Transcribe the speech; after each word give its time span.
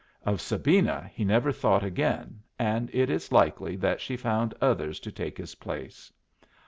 Of 0.25 0.41
Sabina 0.41 1.11
he 1.13 1.23
never 1.23 1.51
thought 1.51 1.83
again, 1.83 2.39
and 2.57 2.89
it 2.91 3.11
is 3.11 3.31
likely 3.31 3.75
that 3.75 4.01
she 4.01 4.17
found 4.17 4.55
others 4.59 4.99
to 5.01 5.11
take 5.11 5.37
his 5.37 5.53
place. 5.53 6.11